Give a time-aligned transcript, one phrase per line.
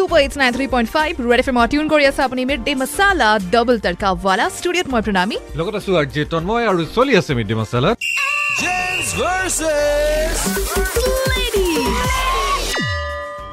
[0.00, 2.72] Super eighties nine three point five red F এমৰ tune কৰি আছে আপুনি মিড ডে
[2.82, 7.46] মছালা ডাবল তড়কাৱালা ষ্টুডিঅ'ত মই প্ৰণামী লগত আছো আৰ জে তন্ময় আৰু চলি আছে মিড
[7.50, 7.96] ডে মছালাত
[9.12, 11.29] versus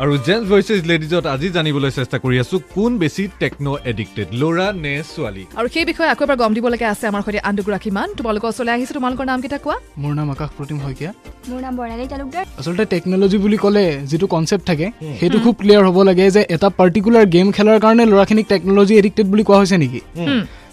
[0.03, 4.93] আৰু জেন্টছ ভইচেছ লেডিজত আজি জানিবলৈ চেষ্টা কৰি আছো কোন বেছি টেকন' এডিক্টেড ল'ৰা নে
[5.13, 5.43] ছোৱালী?
[5.59, 8.71] আৰু সেই বিষয়ে আকৌ এবাৰ গম দিবলগীয়া আছে আমাৰ সৈতে আন দুগৰাকী মান। তোমালোকৰ ওচৰলৈ
[8.75, 9.77] আহিছো তোমালোকৰ নামকেইটা কোৱা?
[10.01, 11.11] মোৰ নাম আকাশ প্ৰতিম শইকীয়া।
[11.49, 14.87] মোৰ নাম বৰ্ণালী তালুকদাৰ। আচলতে টেকন'লজি বুলি ক'লে যিটো কনচেপ্ট থাকে
[15.19, 19.43] সেইটো খুব ক্লিয়াৰ হ'ব লাগে যে এটা পাৰ্টিকুলাৰ গেম খেলাৰ কাৰণে ল'ৰাখিনিক টেকন'লজি এডিক্টেড বুলি
[19.47, 19.99] কোৱা হৈছে নেকি।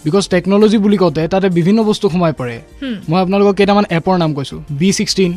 [0.05, 2.57] বিকজ টেকন'লজি বুলি কওঁতে তাতে বিভিন্ন বস্তু সোমাই পৰে।
[3.11, 5.33] মই আপোনালোকক কেইটামান এপৰ নাম কৈছোঁ। B sixteen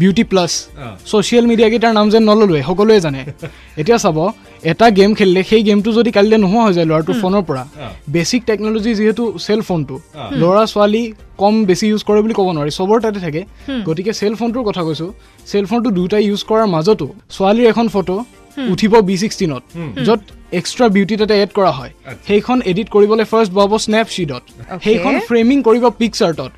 [0.00, 0.52] beauty plus
[1.10, 3.20] social মিডিয়াকেইটাৰ নাম যেন নললোৱে সকলোৱে জানে।
[3.80, 4.18] এতিয়া চাব
[4.70, 7.62] এটা গেম খেলিলে সেই গেমটো যদি কালিলৈ নোহোৱা হৈ যায় ল'ৰাটোৰ ফোনৰ পৰা
[8.14, 9.94] বেচিক টেকন'লজি যিহেতু চেল ফোনটো
[10.40, 11.02] ল'ৰা ছোৱালী
[11.42, 13.42] কম বেছি ইউজ কৰে বুলি ক'ব নোৱাৰি চবৰ তাতে থাকে।
[13.86, 15.10] গতিকে চেল ফোনটোৰ কথা কৈছোঁ।
[15.50, 18.16] চেল ফোনটো দুয়োটাই ইউজ কৰাৰ মাজতো ছোৱালীৰ এখন ফটো
[18.72, 19.62] উঠিব বি ছিক্সটিনত
[20.06, 20.20] য'ত
[20.58, 21.92] এক্সট্ৰা বিউটি তাতে এড কৰা হয়।
[22.28, 24.42] সেইখন এডিট কৰিবলৈ ফাৰ্ষ্ট বহাব স্নেপশ্বীটত
[24.86, 26.50] সেইখন ফ্ৰেমিং কৰিব পিকচাৰ্টত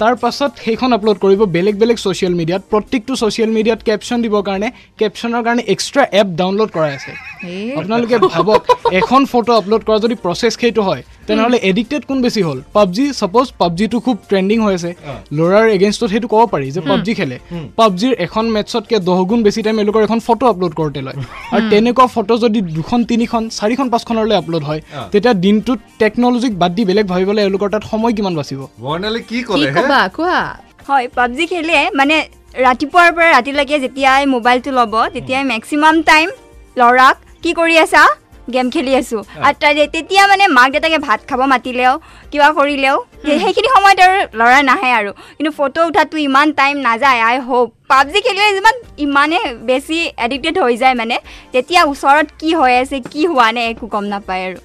[0.00, 4.68] তাৰ পাছত সেইখন আপলোড কৰিব বেলেগ বেলেগ ছ'চিয়েল মিডিয়াত প্ৰত্যেকটো ছ'চিয়েল মিডিয়াত কেপশ্যন দিবৰ কাৰণে
[5.00, 7.12] কেপশ্যনৰ কাৰণে এক্সট্ৰা এপ ডাউনলোড কৰাই আছে।
[7.78, 8.60] আপোনালোকে ভাবক
[9.00, 12.58] এখন ফটো আপলোড কৰা যদি প্ৰচেছ সেইটো হয় তেনেহ'লে এডিক্টেড কোন বেছি হ'ল?
[12.76, 14.90] পাবজি ছাপ'জ পাবজিটো খুব ট্ৰেণ্ডিং হৈ আছে।
[15.36, 17.36] ল'ৰাৰ এগেইনষ্টত সেইটো ক'ব পাৰি যে পাবজি খেলে।
[17.78, 21.16] পাবজিৰ এখন মেটছতকৈ দহ গুণ বেছি টাইম এওঁলোকৰ এখন ফটো আপলোড কৰোঁতে লয়।
[21.54, 24.80] আৰু তেনেকুৱা ফটো যদি দুখন তিনিখন চাৰিখন পাঁচখনলৈ আপলোড হয়
[25.12, 28.60] তেতিয়া দিনটোত টেকন'লজিক বাদ দি বেলেগ ভাবিবলৈ এওঁলোকৰ তাত সময় কিমান বাচিব?
[30.88, 32.16] হয় পাবজি খেলে মানে
[32.66, 36.26] ৰাতিপুৱাৰ পৰা ৰাতিলৈকে যেতিয়াই মোবাইলটো ল'ব তেতিয়াই মেক্সিমাম টাইম
[36.76, 38.02] ল'ৰাক কি কৰি আছা?
[38.54, 39.56] গেম খেলি আছোঁ। আৰু
[39.92, 41.92] তেতিয়া মানে মাক দেউতাকে ভাত খাব মাতিলেও
[42.32, 47.20] কিবা কৰিলেও সেই- সেইখিনি সময়ত আৰু ল'ৰা নাহে আৰু। কিন্তু ফটো উঠাটো ইমান টাইম নাযায়
[47.20, 51.16] আই হোপ পাবজি খেলিলে যিমান ইমানে বেছি এডিক্টেড হৈ যায় মানে।
[51.52, 54.58] তেতিয়া ওচৰত কি হৈ আছে কি হোৱা নাই একো গম নাপায় আৰু।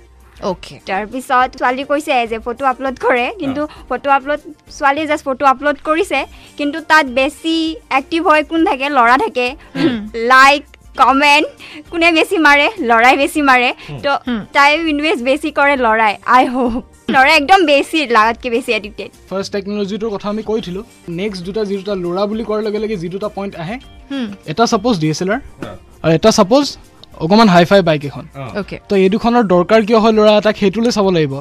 [0.49, 4.39] অ'কে তাৰপিছত ছোৱালী কৈছে যে ফটো আপলোড কৰে। কিন্তু ফটো আপলোড
[4.77, 6.19] ছোৱালীয়ে জাষ্ট ফটো আপলোড কৰিছে।
[6.57, 7.55] কিন্তু তাত বেছি
[7.99, 8.85] এক্টিভ হৈ কোন থাকে?
[8.89, 9.47] ল'ৰা থাকে।
[10.33, 10.63] লাইক
[11.01, 11.47] কমেণ্ট
[11.91, 12.67] কোনে বেছি মাৰে?
[12.89, 13.69] ল'ৰাই বেছি মাৰে।
[14.03, 14.11] তো
[14.57, 16.73] টাইম ইনভেষ্ট বেছি কৰে ল'ৰাই। I hope.
[17.13, 20.83] ল'ৰাই একদম বেছি লাগাতকৈ বেছি এডিক্টেড ফাৰ্ষ্ট টেকন'লজিটোৰ কথা আমি কৈছিলোঁ
[21.21, 23.77] নেক্সট দুটা যি দুটা ল'ৰা বুলি কোৱাৰ লগে লগে যি দুটা পইণ্ট আহে
[24.51, 25.39] এটা suppose D S L R
[26.03, 26.65] আৰু এটা ছাপ'জ
[27.23, 28.25] অকণমান হাই ফাই বাইক এখন
[28.89, 31.33] তো এই দুখনৰ দৰকাৰ কিয় হয় ল'ৰা এটাক সেইটোলৈ চাব লাগিব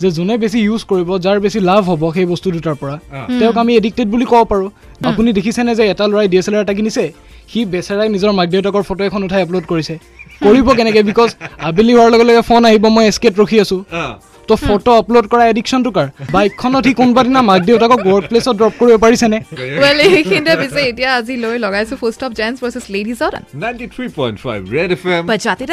[0.00, 2.96] যে যোনে বেছি ইউজ কৰিব যাৰ বেছি লাভ হ'ব সেই বস্তু দুটাৰ পৰা।
[3.38, 4.68] তেওঁক আমি এডিক্টেড বুলি ক'ব পাৰোঁ।
[5.10, 7.04] আপুনি দেখিছেনে যে এটা ল'ৰাই ডি এছ এল আৰ এটা কিনিছে?
[7.50, 9.94] সি বেচেৰাই নিজৰ মাক দেউতাকৰ ফটো এখন উঠাই আপলোড কৰিছে।
[10.44, 11.02] কৰিব কেনেকৈ?
[11.10, 11.28] বিকজ
[11.68, 13.80] আবেলি হোৱাৰ লগে লগে ফোন আহিব মই এস্কেট ৰখি আছোঁ।
[14.48, 16.06] তো ফটো আপলোড কৰা এডিকশ্যনটো কাৰ?
[16.34, 19.38] বাইকখনত সি কোনোবা দিনা মাক দেউতাকক ৱৰ্ক প্লেচত ড্ৰপ কৰিব পাৰিছেনে?
[19.82, 24.36] ৱেল এইখিনিতে পিছে এতিয়া আজি লৈ লগাইছো full stop gents versus লেডিজত ninety three point
[24.44, 25.64] five red F M বজাতে